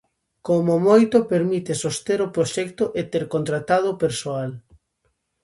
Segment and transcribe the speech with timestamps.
[0.47, 4.51] Como moito permite soster o proxecto e ter contratado o persoal.